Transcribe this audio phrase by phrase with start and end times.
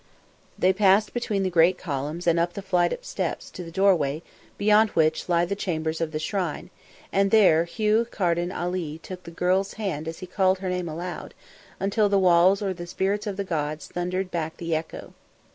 [0.57, 4.23] They passed between the great columns and up the flight of steps to the doorway
[4.57, 6.71] beyond which lie the chambers of the Shrine,
[7.11, 11.35] and there Hugh Carden Ali took the girl's hand as he called her name aloud,
[11.79, 15.13] until the walls or the spirits of the gods thundered back the echo.